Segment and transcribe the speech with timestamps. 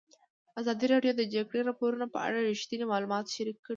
[0.59, 3.69] ازادي راډیو د د جګړې راپورونه په اړه رښتیني معلومات شریک کړي.